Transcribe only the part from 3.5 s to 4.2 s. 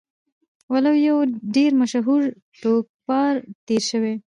تير شوی